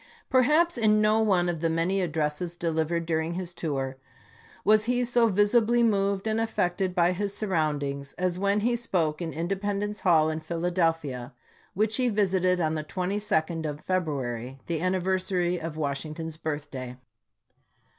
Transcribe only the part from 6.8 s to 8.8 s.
WASHINGTON 299 and affected by Ms surroundings as when he chap.xix.